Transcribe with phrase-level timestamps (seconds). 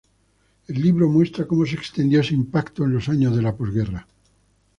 [0.67, 4.07] El libro muestra cómo se extendió este impacto en los años de la posguerra.